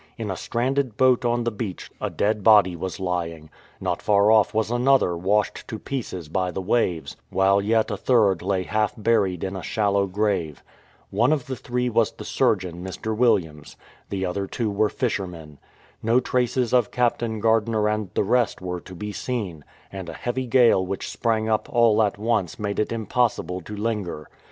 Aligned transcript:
In 0.17 0.31
a 0.31 0.35
stranded 0.35 0.97
boat 0.97 1.23
on 1.25 1.43
the 1.43 1.51
beach 1.51 1.91
a 2.01 2.09
dead 2.09 2.43
body 2.43 2.75
was 2.75 2.99
lying; 2.99 3.51
not 3.79 4.01
far 4.01 4.31
off 4.31 4.51
was 4.51 4.71
another 4.71 5.15
washed 5.15 5.67
to 5.67 5.77
pieces 5.77 6.27
by 6.27 6.49
the 6.49 6.59
waves; 6.59 7.15
while 7.29 7.61
yet 7.61 7.91
a 7.91 7.97
third 7.97 8.41
lay 8.41 8.63
half 8.63 8.95
buried 8.97 9.43
in 9.43 9.55
a 9.55 9.61
shallow 9.61 10.07
grave. 10.07 10.63
One 11.11 11.31
of 11.31 11.45
the 11.45 11.55
three 11.55 11.87
was 11.87 12.13
the 12.13 12.25
surgeon, 12.25 12.83
Mr. 12.83 13.15
Williams; 13.15 13.77
the 14.09 14.25
other 14.25 14.47
two 14.47 14.71
were 14.71 14.89
fishermen. 14.89 15.59
No 16.01 16.19
traces 16.19 16.73
of 16.73 16.89
Captain 16.89 17.39
Gardiner 17.39 17.87
and 17.87 18.09
the 18.15 18.23
rest 18.23 18.59
were 18.59 18.79
to 18.81 18.95
be 18.95 19.11
seen, 19.11 19.63
and 19.91 20.09
a 20.09 20.13
heavy 20.13 20.47
gale 20.47 20.83
which 20.83 21.11
sprang 21.11 21.47
up 21.47 21.69
all 21.71 22.01
at 22.01 22.17
once 22.17 22.57
made 22.57 22.79
it 22.79 22.91
impossible 22.91 23.61
to 23.61 23.75
linger. 23.77 24.27